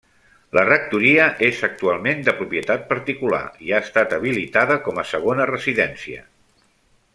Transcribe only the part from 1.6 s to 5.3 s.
actualment de propietat particular, i ha estat habilitada com a